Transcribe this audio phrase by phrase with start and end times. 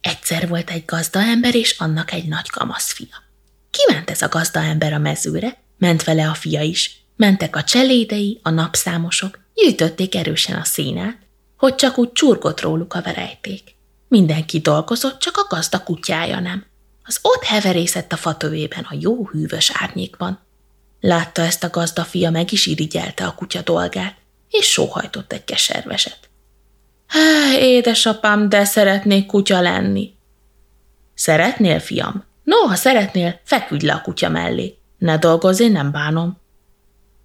[0.00, 3.22] Egyszer volt egy gazdaember, és annak egy nagy kamaszfia.
[3.70, 8.50] Kiment ez a gazdaember a mezőre, ment vele a fia is, mentek a cselédei, a
[8.50, 11.18] napszámosok, gyűjtötték erősen a színát,
[11.56, 13.74] hogy csak úgy csurgott róluk a verejték.
[14.08, 16.66] Mindenki dolgozott, csak a gazda kutyája nem.
[17.04, 20.40] Az ott heverészett a fatövében a jó hűvös árnyékban.
[21.00, 24.16] Látta ezt a gazda fia, meg is irigyelte a kutya dolgát,
[24.50, 26.27] és sóhajtott egy keserveset.
[27.58, 30.12] Édesapám, de szeretnék kutya lenni.
[31.14, 32.24] Szeretnél, fiam?
[32.44, 34.78] No, ha szeretnél, feküdj le a kutya mellé.
[34.98, 36.38] Ne dolgozz, én nem bánom.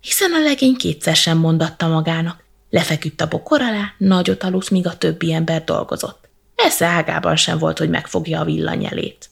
[0.01, 2.43] Hiszen a legény kétszer sem mondatta magának.
[2.69, 6.29] Lefeküdt a bokor alá, nagyot aludt, míg a többi ember dolgozott.
[6.55, 9.29] Esze ágában sem volt, hogy megfogja a villanyelét.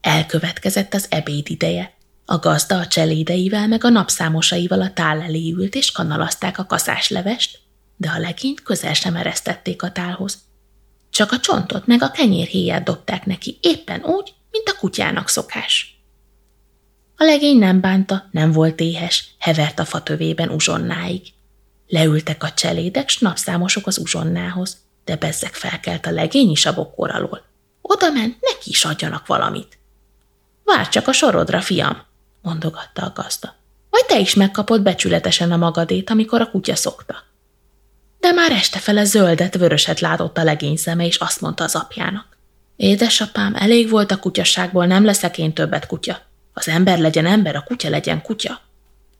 [0.00, 1.92] Elkövetkezett az ebéd ideje.
[2.24, 7.58] A gazda a cselédeivel meg a napszámosaival a tál elé ült, és kanalazták a kaszáslevest,
[8.00, 10.38] de a legényt közel sem eresztették a tálhoz.
[11.10, 16.00] Csak a csontot meg a kenyérhéját dobták neki éppen úgy, mint a kutyának szokás.
[17.16, 21.22] A legény nem bánta, nem volt éhes, hevert a fatövében uzsonnáig.
[21.86, 27.10] Leültek a cselédek, s napszámosok az uzsonnához, de bezzek felkelt a legény is a bokor
[27.10, 27.44] alól.
[27.80, 29.78] Oda ment, neki is adjanak valamit.
[30.64, 32.02] Várj csak a sorodra, fiam,
[32.42, 33.54] mondogatta a gazda.
[33.90, 37.27] Vagy te is megkapod becsületesen a magadét, amikor a kutya szokta
[38.20, 42.36] de már este fele zöldet, vöröset látott a legény szeme, és azt mondta az apjának.
[42.76, 46.20] Édesapám, elég volt a kutyaságból, nem leszek én többet kutya.
[46.52, 48.60] Az ember legyen ember, a kutya legyen kutya.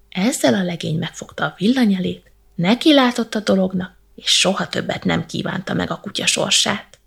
[0.09, 5.75] Ezzel a legény megfogta a villanyelét, neki látott a dolognak, és soha többet nem kívánta
[5.75, 6.98] meg a kutya sorsát.